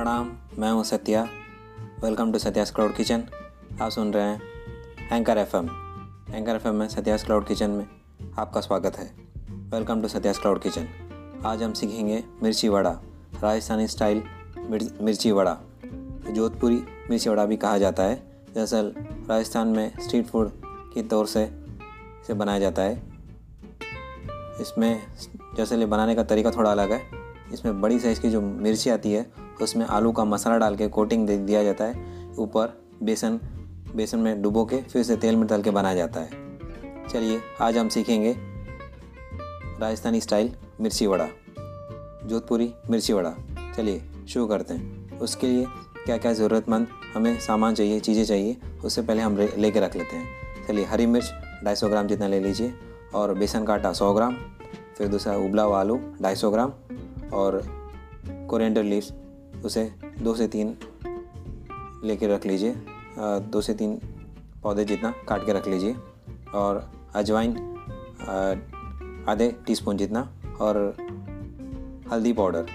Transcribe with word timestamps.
प्रणाम, 0.00 0.30
मैं 0.58 0.70
हूँ 0.72 0.82
Satya. 0.84 1.22
Welcome 2.04 2.30
to 2.32 2.38
Satya's 2.38 2.70
cloud 2.70 2.94
kitchen 2.96 3.22
आप 3.82 3.90
सुन 3.90 4.12
रहे 4.12 4.24
हैं 4.24 4.40
Anchor 5.12 5.38
F 5.38 5.56
M 5.56 5.66
Anchor 6.34 6.54
F 6.56 6.68
M 6.68 6.74
में 6.74 6.88
सत्यास 6.88 7.24
क्लाउड 7.24 7.46
किचन 7.46 7.70
में 7.70 7.86
आपका 8.38 8.60
स्वागत 8.60 8.96
है। 8.96 9.04
Welcome 9.74 10.02
to 10.02 10.08
Satya's 10.08 10.38
cloud 10.38 10.60
kitchen 10.62 10.86
आज 11.44 11.62
हम 11.62 11.72
सीखेंगे 11.72 12.24
मिर्ची 12.42 12.68
वड़ा, 12.68 12.90
राजस्थानी 13.42 13.86
स्टाइल 13.86 14.22
मिर्ची 15.00 15.32
वड़ा। 15.32 15.56
जोधपुरी 16.30 16.82
मिर्ची 17.10 17.30
वड़ा 17.30 17.44
भी 17.46 17.56
कहा 17.56 17.78
जाता 17.78 18.02
है। 18.02 18.14
दरअसल 18.54 18.92
राजस्थान 19.30 19.68
में 19.68 19.92
स्ट्रीट 20.00 20.26
फ़ूड 20.26 20.50
के 20.94 21.02
तौर 21.02 21.26
से 21.26 21.44
इसे 21.44 22.34
बनाया 22.34 22.58
जाता 22.58 22.82
है। 22.82 23.02
इसमें 24.60 25.02
जैसे 25.56 25.86
बनाने 25.86 26.14
का 26.14 26.24
तरीका 26.24 26.50
थोड़ा 26.50 26.70
अलग 26.72 26.92
है। 26.92 27.02
इसमें 27.52 27.80
बड़ी 27.80 28.00
साइज़ 28.00 28.20
की 28.20 28.30
जो 28.30 28.40
मिर्ची 28.40 28.90
आती 28.90 29.12
है 29.12 29.49
उसमें 29.62 29.86
आलू 29.86 30.12
का 30.12 30.24
मसाला 30.24 30.58
डाल 30.58 30.76
के 30.76 30.88
कोटिंग 30.88 31.26
दे 31.26 31.36
दिया 31.38 31.62
जाता 31.64 31.84
है। 31.84 32.34
ऊपर 32.38 32.78
बेसन 33.02 33.40
बेसन 33.96 34.18
में 34.18 34.40
डुबो 34.42 34.64
के 34.64 34.76
फिर 34.82 35.02
से 35.02 35.16
तेल 35.16 35.36
में 35.36 35.46
तल 35.48 35.62
के 35.62 35.70
बनाया 35.70 35.94
जाता 35.94 36.20
है। 36.20 37.08
चलिए, 37.08 37.40
आज 37.60 37.78
हम 37.78 37.88
सीखेंगे 37.88 38.34
राजस्थानी 39.80 40.20
स्टाइल 40.20 40.52
मिर्ची 40.80 41.06
वड़ा, 41.06 41.28
जोधपुरी 42.26 42.72
मिर्ची 42.90 43.12
वड़ा। 43.12 43.34
चलिए, 43.76 44.02
शुरू 44.28 44.46
करते 44.46 44.74
हैं। 44.74 45.18
उसके 45.18 45.46
लिए 45.46 45.66
क्या 46.04 46.16
क्या 46.16 46.32
ज़रूरतमंद 46.32 46.86
हमें 47.14 47.38
सामान 47.40 47.74
चाहिए, 47.74 48.00
चीज़ें 48.00 48.24
चाहिए, 48.24 48.56
उससे 48.84 49.02
पहले 49.02 49.22
हम 49.22 49.36
ले 49.36 49.70
कर 49.70 49.82
रख 49.82 49.96
लेते 49.96 50.16
हैं। 50.16 50.66
चलिए, 50.68 50.84
हरी 50.84 51.06
मिर्च 51.06 51.32
ढाई 51.64 51.74
सौ 51.74 51.88
ग्राम 51.88 52.06
जितना 52.06 52.26
ले 52.26 52.40
लीजिए 52.40 52.72
और 53.14 53.34
बेसन 53.34 53.64
का 53.64 53.74
आटा 53.74 53.92
सौ 53.92 54.12
ग्राम, 54.14 54.36
फिर 54.98 55.08
दूसरा 55.08 55.36
उबला 55.36 55.62
हुआ 55.62 55.80
आलू 55.80 55.98
ढाई 56.22 56.34
सौ 56.34 56.50
ग्राम 56.50 56.72
और 57.32 57.62
कोरिएंडर 58.50 58.82
लीव्स 58.82 59.12
उसे 59.64 59.84
दो 60.18 60.34
से 60.34 60.46
तीन 60.48 60.76
लेके 62.04 62.26
रख 62.26 62.46
लीजिए। 62.46 62.74
दो 63.18 63.60
से 63.60 63.74
तीन 63.74 64.00
पौधे 64.62 64.84
जितना 64.84 65.12
काट 65.28 65.46
के 65.46 65.52
रख 65.52 65.68
लीजिए। 65.68 65.96
और 66.54 66.90
अजवाइन 67.14 67.56
आधे 69.28 69.50
टीस्पून 69.66 69.96
जितना 69.96 70.28
और 70.60 70.76
हल्दी 72.12 72.32
पाउडर, 72.32 72.66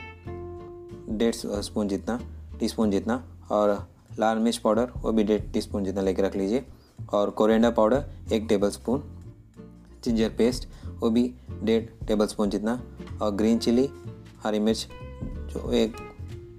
डेढ़ 1.10 1.34
स्पून 1.62 1.88
जितना, 1.88 2.20
टीस्पून 2.60 2.92
जितना 2.92 3.24
और 3.52 3.88
लाल 4.20 4.38
मिर्च 4.38 4.58
पाउडर, 4.58 4.92
वो 4.98 5.12
भी 5.12 5.24
डेढ़ 5.24 5.42
टी 5.54 5.62
स्पून 5.62 5.84
जितना 5.84 6.02
लेके 6.02 6.22
रख 6.22 6.36
लीजिए। 6.36 6.66
और 7.14 7.30
कोरिएंडर 7.30 7.72
पाउडर, 7.72 8.04
एक 8.34 8.46
टेबल 8.50 8.70
स्पून, 8.70 9.04
जिंजर 10.04 10.30
पेस्ट, 10.30 10.68
वो 11.00 11.10
भी 11.10 11.34
डेढ़ 11.64 12.06
टेबल 12.08 12.28
स्पून 12.28 12.50
जितना 12.50 12.80
और 13.22 13.32
ग्रीन 13.32 13.60
चिली, 13.60 13.90
हरी 14.44 14.60
मिर्च, 14.60 14.88
जो 15.54 15.72
एक 15.72 15.96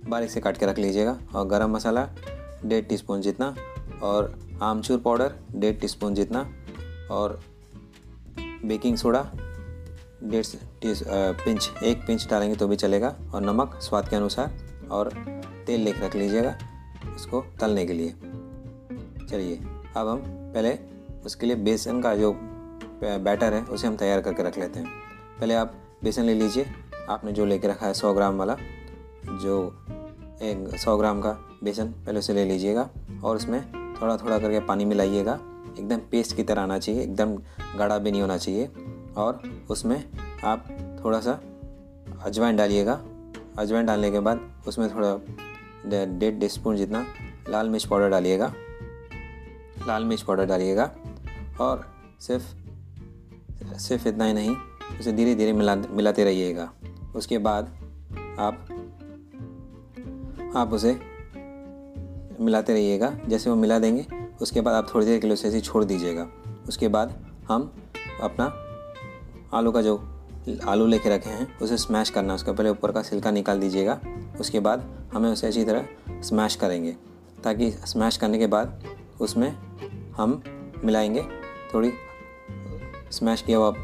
बारीक 0.09 0.31
से 0.31 0.41
काट 0.41 0.57
के 0.57 0.67
रख 0.67 0.79
लीजिएगा 0.79 1.19
और 1.35 1.47
गरम 1.49 1.71
मसाला 1.71 2.09
डेढ़ 2.65 2.85
टीस्पून 2.85 3.21
जितना 3.21 3.55
और 4.03 4.35
आमचूर 4.62 4.99
पाउडर 4.99 5.35
डेढ़ 5.53 5.77
टीस्पून 5.81 6.15
जितना 6.15 6.41
और 7.11 7.41
बेकिंग 8.65 8.97
सोडा 8.97 9.31
डेढ़ 10.23 10.45
टी 10.83 10.95
पिंच, 11.05 11.71
एक 11.84 12.07
पिंच 12.07 12.27
डालेंगे 12.31 12.57
तो 12.57 12.69
भी 12.69 12.77
चलेगा 12.77 13.15
और 13.34 13.43
नमक 13.43 13.79
स्वाद 13.83 14.09
के 14.09 14.17
अनुसार 14.17 14.89
और 14.91 15.11
तेल 15.67 15.81
लेकर 15.81 16.05
रख 16.05 16.17
लीजिएगा 16.17 16.57
इसको 17.17 17.45
तलने 17.61 17.87
के 17.87 17.93
लिए। 17.93 18.15
चलिए, 19.27 19.57
अब 19.97 20.09
हम 20.09 20.23
पहले 20.27 20.79
उसके 21.27 21.47
लिए 21.47 21.57
बेसन 21.57 22.01
का 22.03 22.15
जो 22.17 22.33
बैटर 23.03 23.55
है 23.55 23.62
उसे 23.62 23.87
हम 23.87 23.97
तैयार 23.97 24.21
करके 24.21 24.43
रख 24.43 24.59
लेते 24.59 24.81
हैं। 24.81 24.89
पहले 25.41 25.55
आप 25.55 25.75
बेसन 26.05 26.23
ले 26.23 26.34
लीजिए। 26.34 26.67
आपने 27.09 27.33
जो 27.33 27.45
लेके 27.45 27.69
रखा 27.69 27.87
है 27.87 27.95
सौ 27.95 28.12
ग्राम 28.15 28.37
वाला, 28.37 28.57
जो 29.27 29.84
एक 30.42 30.79
सौ 30.79 30.97
ग्राम 30.97 31.20
का 31.20 31.31
बेसन 31.65 31.87
पहले 31.87 32.19
उसे 32.19 32.33
ले 32.33 32.44
लीजिएगा 32.44 32.91
और 33.25 33.37
उसमें 33.37 33.72
थोड़ा 34.03 34.16
थोड़ा 34.16 34.38
करके 34.38 34.61
पानी 34.61 34.84
मिलाइएगा। 34.84 35.41
एकदम 35.78 35.97
पेस्ट 35.97 36.37
की 36.37 36.43
तरह 36.43 36.62
आना 36.62 36.78
चाहिए, 36.78 37.03
एकदम 37.03 37.37
गाढ़ा 37.78 37.99
भी 37.99 38.11
नहीं 38.11 38.21
होना 38.21 38.37
चाहिए। 38.37 38.69
और 39.16 39.43
उसमें 39.71 40.05
आप 40.44 40.66
थोड़ा 41.05 41.21
सा 41.21 41.41
अजवाइन 42.22 42.56
डालिएगा। 42.56 43.00
अजवाइन 43.59 43.87
डालने 43.87 44.11
के 44.11 44.21
बाद 44.21 44.65
उसमें 44.69 44.94
थोड़ा 44.94 45.19
डेढ़ 46.19 46.41
टी 46.41 46.49
स्पून 46.49 46.77
जितना 46.77 47.06
लाल 47.49 47.69
मिर्च 47.69 47.84
पाउडर 47.84 48.09
डालिएगा। 48.09 48.55
लाल 49.87 50.05
मिर्च 50.05 50.22
पाउडर 50.22 50.47
डालिएगा 50.47 50.93
और 51.61 51.94
सिर्फ़ 52.21 52.44
सिर्फ़ 53.78 54.09
इतना 54.09 54.25
ही 54.25 54.32
नहीं, 54.32 54.56
उसे 55.00 55.12
धीरे 55.12 55.34
धीरे 55.34 55.53
मिला, 55.53 55.77
मिलाते 55.77 56.25
रहिएगा। 56.25 56.72
उसके 57.16 57.38
बाद 57.38 57.65
आप 58.38 58.66
आप 60.57 60.73
उसे 60.73 61.01
मिलाते 62.41 62.73
रहिएगा, 62.73 63.19
जैसे 63.29 63.51
वो 63.51 63.57
मिला 63.57 63.79
देंगे, 63.79 64.07
उसके 64.43 64.61
बाद 64.61 64.75
आप 64.75 64.95
थोड़ी 64.95 65.07
देर 65.07 65.21
के 65.21 65.27
लिए 65.27 65.34
उसे 65.34 65.49
ऐसे 65.49 65.61
छोड़ 65.61 65.84
दीजिएगा। 65.84 66.29
उसके 66.69 66.89
बाद 66.89 67.27
हम 67.49 67.83
अपना 68.23 68.62
आलू 69.59 69.73
का 69.73 69.83
जो 69.83 70.09
आलू 70.67 70.87
लेके 70.87 71.09
रखे 71.09 71.31
हैं, 71.31 71.59
उसे 71.59 71.77
स्मैश 71.77 72.11
करना 72.11 72.29
है। 72.29 72.35
उसका 72.35 72.53
पहले 72.53 72.71
ऊपर 72.71 72.93
का 72.93 73.03
छिलका 73.03 73.31
निकाल 73.31 73.61
दीजिएगा, 73.61 74.01
उसके 74.41 74.61
बाद 74.61 75.09
हमें 75.12 75.31
उसे 75.31 75.47
अच्छी 75.47 75.65
तरह 75.65 75.87
स्मैश 76.11 76.56
करेंगे। 76.56 76.97
ताकि 77.45 77.71
स्मैश 77.71 78.17
करने 78.17 78.39
के 78.39 78.47
बाद 78.47 78.85
उसमें 79.21 79.56
हम 80.17 80.43
मिलाएँगे, 80.85 81.23
थोड़ी 81.75 81.93
स्मैश 83.11 83.43
किया 83.43 83.59
हुआ 83.59 83.75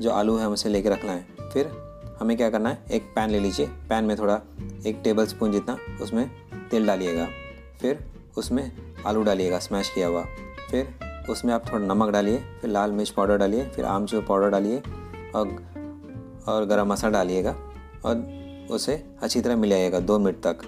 जो 0.00 0.10
आलू 0.10 0.36
है 0.36 0.48
उसे 0.48 0.68
लेके 0.68 0.88
रखना 0.88 1.12
है 1.12 1.26
फिर 1.52 1.83
हमें 2.20 2.36
क्या 2.36 2.50
करना 2.50 2.68
है? 2.68 2.84
एक 2.90 3.02
पैन 3.02 3.30
ले 3.30 3.40
लीजिए। 3.40 3.66
पैन 3.66 4.04
में 4.04 4.16
थोड़ा 4.18 4.40
एक 4.86 5.00
टेबल 5.04 5.26
स्पून 5.26 5.52
जितना, 5.52 5.76
उसमें 6.02 6.30
तेल 6.70 6.86
डालिएगा। 6.86 7.28
फिर 7.80 8.04
उसमें 8.36 8.72
आलू 9.06 9.22
डालिएगा 9.22 9.58
स्मैश 9.58 9.90
किया 9.90 10.06
हुआ। 10.06 10.24
फिर 10.70 10.94
उसमें 11.30 11.52
आप 11.54 11.72
थोड़ा 11.72 11.86
नमक 11.86 12.10
डालिए, 12.10 12.38
फिर 12.60 12.70
लाल 12.70 12.92
मिर्च 12.92 13.10
पाउडर 13.10 13.36
डालिए, 13.36 13.64
फिर 13.64 13.84
आमचूर 13.84 14.24
पाउडर 14.28 14.50
डालिए, 14.50 14.82
और 15.34 15.56
और 16.48 16.64
गरम 16.64 16.88
मसाला 16.88 17.12
डालिएगा, 17.12 17.56
और 18.04 18.26
उसे 18.70 19.04
अच्छी 19.22 19.40
तरह 19.40 19.56
मिलाइएगा, 19.56 20.00
दो 20.00 20.18
मिनट 20.18 20.36
तक। 20.36 20.62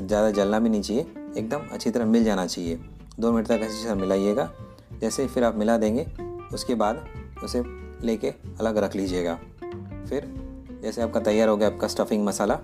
ज़्यादा 0.00 0.30
जलना 0.30 0.58
भी 0.58 0.68
नहीं 0.68 0.82
चाहिए, 0.82 1.06
एकदम 1.36 1.60
अच्छी 1.72 1.90
तरह 1.90 2.06
मिल 2.06 2.24
जाना 2.24 2.46
चाहिए। 2.46 2.80
दो 3.20 3.32
मिनट 3.32 3.46
तक 3.46 3.60
अच्छी 3.60 3.84
तरह 3.84 3.94
मिलाइएगा। 3.94 4.50
जैसे 5.00 5.26
फिर 5.26 5.44
आप 5.44 5.56
मिला 5.56 5.76
देंगे, 5.76 6.06
उसके 6.54 6.74
बाद 6.74 7.04
उसे 7.44 7.62
लेके 8.06 8.28
अलग 8.60 8.78
रख 8.78 8.96
लीजिएगा। 8.96 9.38
फिर 10.08 10.45
जैसे 10.86 11.02
आपका 11.02 11.20
तैयार 11.20 11.48
हो 11.48 11.56
गया 11.56 11.68
आपका 11.68 11.86
स्टफिंग 11.88 12.24
मसाला, 12.24 12.58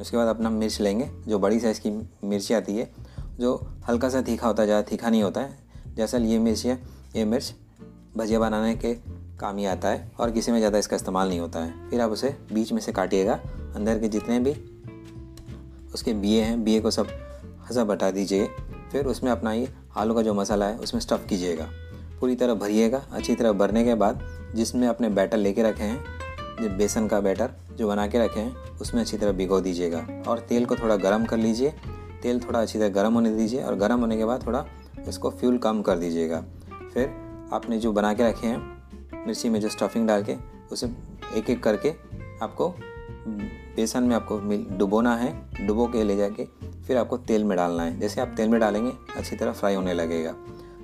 उसके 0.00 0.16
बाद 0.16 0.28
अपना 0.28 0.50
मिर्च 0.50 0.80
लेंगे, 0.80 1.08
जो 1.28 1.38
बड़ी 1.38 1.60
साइज़ 1.60 1.80
की 1.80 1.90
मिर्ची 2.24 2.54
आती 2.54 2.76
है, 2.76 2.88
जो 3.40 3.54
हल्का 3.88 4.08
सा 4.08 4.22
तीखा 4.22 4.46
होता 4.46 4.62
है, 4.62 4.66
ज़्यादा 4.66 4.88
तीखा 4.88 5.10
नहीं 5.10 5.22
होता 5.22 5.40
है 5.40 5.58
जैसा 5.96 6.18
ये 6.18 6.38
मिर्च 6.38 6.64
है, 6.66 6.78
ये 7.16 7.24
मिर्च 7.24 7.52
भजिया 8.16 8.38
बनाने 8.40 8.74
के 8.74 8.94
काम 9.40 9.56
ही 9.56 9.64
आता 9.66 9.88
है, 9.88 10.10
और 10.20 10.30
किसी 10.30 10.52
में 10.52 10.58
ज़्यादा 10.58 10.78
इसका 10.78 10.96
इस्तेमाल 10.96 11.28
नहीं 11.28 11.40
होता 11.40 11.58
है। 11.58 11.88
फिर 11.90 12.00
आप 12.00 12.10
उसे 12.10 12.34
बीच 12.52 12.72
में 12.72 12.80
से 12.80 12.92
काटिएगा, 12.92 13.40
अंदर 13.76 13.98
के 13.98 14.08
जितने 14.08 14.38
भी 14.40 14.56
उसके 15.94 16.12
बिए 16.14 16.42
हैं 16.42 16.62
बिए 16.64 16.80
को 16.80 16.90
सब 16.90 17.08
सब 17.72 17.90
हटा 17.90 18.10
दीजिए, 18.10 18.46
फिर 18.92 19.06
उसमें 19.06 19.30
अपना 19.30 19.52
ये 19.52 19.68
आलू 19.96 20.14
का 20.14 20.22
जो 20.22 20.34
मसाला 20.34 20.66
है, 20.66 20.78
उसमें 20.78 21.00
स्टफ़ 21.00 21.26
कीजिएगा। 21.28 21.68
पूरी 22.20 22.34
तरह 22.36 22.54
भरिएगा, 22.54 23.02
अच्छी 23.12 23.34
तरह 23.34 23.52
भरने 23.52 23.84
के 23.84 23.94
बाद 23.96 24.26
जिसमें 24.54 24.88
अपने 24.88 25.08
बैटर 25.10 25.36
लेके 25.36 25.62
रखे 25.62 25.84
हैं 25.84 26.19
बेसन 26.68 27.06
का 27.08 27.20
बैटर 27.20 27.50
जो 27.76 27.88
बना 27.88 28.06
के 28.06 28.18
रखे 28.18 28.40
हैं 28.40 28.78
उसमें 28.80 29.00
अच्छी 29.00 29.16
तरह 29.16 29.32
भिगो 29.32 29.60
दीजिएगा। 29.60 30.06
और 30.28 30.38
तेल 30.38 30.64
को 30.64 30.76
थोड़ा 30.76 30.96
गर्म 30.96 31.24
कर 31.24 31.36
लीजिए। 31.36 31.74
तेल 32.22 32.40
थोड़ा 32.40 32.60
अच्छी 32.60 32.78
तरह 32.78 32.88
गर्म 32.88 33.14
होने 33.14 33.34
दीजिए 33.34 33.62
और 33.62 33.74
गर्म 33.74 34.00
होने 34.00 34.16
के 34.16 34.24
बाद 34.24 34.46
थोड़ा 34.46 34.66
इसको 35.08 35.30
फ्यूल 35.30 35.58
कम 35.58 35.82
कर 35.82 35.98
दीजिएगा। 35.98 36.44
फिर 36.94 37.10
आपने 37.52 37.78
जो 37.78 37.92
बना 37.92 38.14
के 38.14 38.22
रखे 38.22 38.46
हैं, 38.46 38.82
मिर्ची 39.26 39.48
में 39.48 39.60
जो 39.60 39.68
स्टफिंग 39.68 40.08
डाल 40.08 40.24
के, 40.24 40.36
उसे 40.72 40.86
एक 41.36 41.50
एक 41.50 41.62
करके 41.62 41.94
आपको 42.42 42.74
बेसन 43.76 44.02
में 44.02 44.16
आपको 44.16 44.38
डुबोना 44.76 45.16
है, 45.16 45.66
डुबो 45.66 45.86
के 45.86 46.04
ले 46.04 46.16
जाके 46.16 46.44
फिर 46.82 46.96
आपको 46.96 47.16
तेल 47.16 47.44
में 47.44 47.56
डालना 47.56 47.82
है। 47.82 48.00
जैसे 48.00 48.20
आप 48.20 48.28
तेल 48.28 48.48
में 48.48 48.60
डालेंगे, 48.60 48.92
अच्छी 49.16 49.36
तरह 49.36 49.52
फ्राई 49.52 49.74
होने 49.74 49.94
लगेगा। 49.94 50.34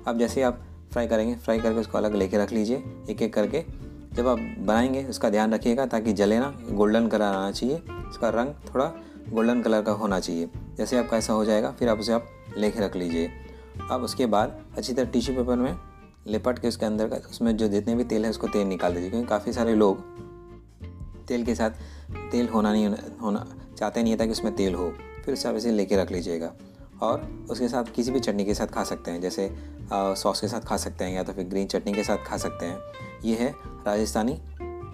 अब 0.07 0.19
जैसे 0.19 0.41
आप 0.41 0.59
फ्राई 0.91 1.07
करेंगे, 1.07 1.35
फ्राई 1.35 1.59
करके 1.59 1.79
उसको 1.79 1.97
अलग 1.97 2.15
लेके 2.15 2.37
रख 2.37 2.51
लीजिए 2.51 2.83
एक 3.09 3.21
एक 3.21 3.33
करके। 3.33 3.86
जब 4.17 4.27
आप 4.27 4.39
बनाएँगे, 4.59 5.03
उसका 5.03 5.29
ध्यान 5.29 5.53
रखिएगा 5.53 5.85
ताकि 5.85 6.13
जले 6.13 6.39
ना 6.39 6.57
गोल्डन 6.71 7.07
कलर 7.07 7.21
आना 7.21 7.51
चाहिए। 7.51 7.75
इसका 7.89 8.29
रंग 8.29 8.47
थोड़ा 8.47 8.85
गोल्डन 9.29 9.61
कलर 9.61 9.81
का 9.81 9.91
होना 9.91 10.19
चाहिए। 10.19 10.49
जैसे 10.77 10.97
आपका 10.97 11.17
ऐसा 11.17 11.33
हो 11.33 11.45
जाएगा, 11.45 11.71
फिर 11.71 11.89
आप 11.89 11.99
उसे 11.99 12.13
आप 12.13 12.25
लेके 12.57 12.79
रख 12.79 12.95
लीजिए। 12.95 13.29
अब 13.91 14.01
उसके 14.01 14.25
बाद 14.25 14.61
अच्छी 14.77 14.93
तरह 14.93 15.05
टिश्यू 15.05 15.35
पेपर 15.35 15.55
में 15.55 15.77
लिपट 16.27 16.59
के 16.59 16.67
उसके 16.67 16.85
अंदर 16.85 17.07
का, 17.07 17.15
उसमें 17.15 17.57
जो 17.57 17.67
जितने 17.67 17.95
भी 17.95 18.03
तेल 18.03 18.23
है, 18.23 18.29
उसको 18.29 18.47
तेल 18.47 18.67
निकाल 18.67 18.93
दीजिए, 18.93 19.09
क्योंकि 19.09 19.27
काफ़ी 19.27 19.53
सारे 19.53 19.75
लोग 19.75 20.03
तेल 21.27 21.45
के 21.45 21.55
साथ 21.55 21.71
तेल 22.31 22.47
होना 22.47 22.71
नहीं, 22.71 22.95
होना, 23.21 23.55
चाहते 23.77 24.03
नहीं 24.03 24.11
है 24.11 24.17
ताकि 24.17 24.31
उसमें 24.31 24.55
तेल 24.55 24.75
हो। 24.75 24.93
फिर 25.25 25.33
उसे 25.33 25.49
आप 25.49 25.55
इसे 25.55 25.71
लेके 25.71 25.95
रख 25.95 26.11
लीजिएगा। 26.11 26.53
और 27.01 27.47
उसके 27.49 27.67
साथ 27.67 27.83
किसी 27.83 28.11
भी 28.11 28.19
चटनी 28.19 28.45
के 28.45 28.53
साथ 28.53 28.67
खा 28.67 28.83
सकते 28.83 29.11
हैं, 29.11 29.21
जैसे 29.21 29.76
सॉस 29.93 30.41
के 30.41 30.47
साथ 30.47 30.61
खा 30.61 30.77
सकते 30.77 31.05
हैं 31.05 31.13
या 31.13 31.23
तो 31.23 31.33
फिर 31.33 31.45
ग्रीन 31.45 31.67
चटनी 31.67 31.93
के 31.93 32.03
साथ 32.03 32.25
खा 32.25 32.37
सकते 32.37 32.65
हैं। 32.65 32.79
ये 33.25 33.35
है 33.35 33.53
राजस्थानी 33.87 34.39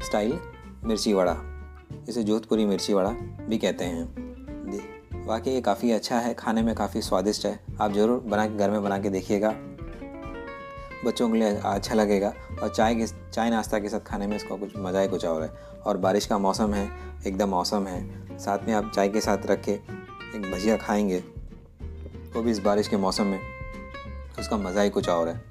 स्टाइल 0.05 0.39
मिर्ची 0.83 1.13
वड़ा, 1.13 1.35
इसे 2.09 2.23
जोधपुरी 2.23 2.65
मिर्ची 2.65 2.93
वड़ा 2.93 3.09
भी 3.41 3.57
कहते 3.57 3.85
हैं। 3.85 4.31
वाकई 5.27 5.51
ये 5.51 5.61
काफ़ी 5.61 5.91
अच्छा 5.91 6.19
है, 6.19 6.33
खाने 6.33 6.61
में 6.61 6.73
काफ़ी 6.75 7.01
स्वादिष्ट 7.01 7.45
है। 7.45 7.59
आप 7.81 7.91
ज़रूर 7.91 8.19
बना 8.19 8.47
के 8.47 8.57
घर 8.57 8.71
में 8.71 8.83
बना 8.83 8.97
के 8.99 9.09
देखिएगा। 9.09 9.53
बच्चों 11.05 11.29
के 11.29 11.37
लिए 11.37 11.55
अच्छा 11.55 11.95
लगेगा। 11.95 12.33
और 12.63 12.69
चाय 12.69 12.95
के, 12.95 13.05
चाय 13.05 13.49
नाश्ता 13.49 13.79
के 13.79 13.89
साथ 13.89 13.99
खाने 13.99 14.27
में 14.27 14.35
इसका 14.35 14.55
कुछ, 14.55 14.77
मज़ा 14.77 14.99
ही 14.99 15.07
कुछ 15.07 15.25
और 15.25 15.43
है। 15.43 15.49
और 15.85 15.97
बारिश 15.97 16.25
का 16.25 16.37
मौसम 16.37 16.73
है, 16.73 16.89
एकदम 17.27 17.49
मौसम 17.49 17.87
है। 17.87 18.37
साथ 18.39 18.67
में 18.67 18.73
आप 18.73 18.91
चाय 18.95 19.09
के 19.09 19.21
साथ 19.21 19.45
रख 19.45 19.63
के 19.63 19.71
एक 19.71 20.51
भजिया 20.53 20.77
खाएँगे, 20.77 21.23
वो 22.35 22.41
भी 22.41 22.51
इस 22.51 22.59
बारिश 22.59 22.87
के 22.87 22.97
मौसम 22.97 23.25
में। 23.25 23.39
उसका 24.39 24.57
मज़ा 24.57 24.81
ही 24.81 24.89
कुछ 24.89 25.09
और 25.09 25.27
है। 25.27 25.41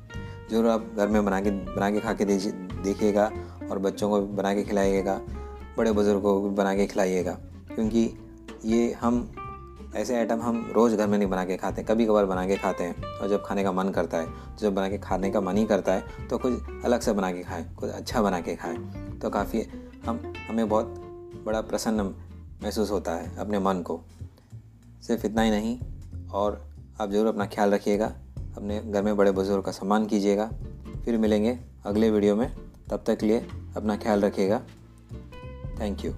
ज़रूर 0.51 0.67
आप 0.67 0.91
घर 0.97 1.09
में 1.09 1.25
बना 1.25 1.41
के 1.41 1.51
बना 1.51 1.91
के 1.91 2.01
खा 2.01 2.13
के 2.13 2.25
देखिएगा 2.25 3.31
और 3.71 3.79
बच्चों 3.79 4.09
को 4.11 4.21
बना 4.21 4.55
के 4.55 4.63
खिलाइएगा, 4.63 5.21
बड़े 5.77 5.93
बुज़ुर्गों 5.93 6.41
को 6.41 6.49
भी 6.49 6.55
बना 6.55 6.75
के 6.75 6.87
खिलाइएगा। 6.87 7.33
क्योंकि 7.75 8.11
ये 8.65 8.93
हम, 8.93 9.29
ऐसे 9.97 10.17
आइटम 10.17 10.41
हम 10.41 10.71
रोज़ 10.75 10.97
घर 10.97 11.07
में 11.07 11.17
नहीं 11.19 11.29
बना 11.29 11.45
के 11.45 11.57
खाते 11.57 11.83
कभी 11.83 12.07
कभार 12.07 12.27
बना 12.27 12.47
के 12.47 12.57
खाते 12.57 12.85
हैं। 12.85 13.03
और 13.13 13.29
जब 13.29 13.45
खाने 13.47 13.63
का 13.63 13.73
मन 13.73 13.89
करता 13.91 14.19
है 14.19 14.27
तो 14.27 14.61
जब 14.61 14.75
बना 14.75 14.89
के 14.89 14.99
खाने 14.99 15.31
का 15.31 15.41
मन 15.41 15.57
ही 15.57 15.65
करता 15.67 15.93
है 15.93 16.27
तो 16.29 16.39
कुछ 16.39 16.85
अलग 16.85 17.01
से 17.01 17.13
बना 17.13 17.31
के 17.33 17.43
खाएँ, 17.43 17.65
कुछ 17.75 17.91
अच्छा 17.91 18.23
बना 18.23 18.41
के 18.41 18.57
खाएँ। 18.57 19.19
तो 19.19 19.31
काफ़ी 19.31 19.63
हम, 20.07 20.21
हमें 20.49 20.69
बहुत 20.69 20.95
बड़ा 21.45 21.61
प्रसन्न 21.63 22.15
महसूस 22.63 22.91
होता 22.91 23.13
है 23.13 23.37
अपने 23.39 23.59
मन 23.59 23.83
को। 23.83 24.01
सिर्फ़ 25.03 25.27
इतना 25.27 25.43
ही 25.43 25.51
नहीं, 25.51 25.79
और 26.31 26.61
आप 27.01 27.11
ज़रूर 27.11 27.27
अपना 27.27 27.47
ख्याल 27.47 27.71
रखिएगा। 27.71 28.13
अपने 28.57 28.81
घर 28.81 29.03
में 29.03 29.17
बड़े 29.17 29.33
बुज़ुर्ग 29.33 29.65
का 29.65 29.73
सम्मान 29.73 30.07
कीजिएगा। 30.07 30.51
फिर 31.05 31.19
मिलेंगे 31.19 31.59
अगले 31.85 32.11
वीडियो 32.11 32.37
में। 32.37 32.57
तब 32.91 33.05
तक 33.07 33.19
के 33.19 33.27
लिए 33.27 33.47
अपना 33.77 33.97
ख्याल 33.97 34.21
रखिएगा। 34.21 34.63
Thank 35.81 36.05
you 36.05 36.13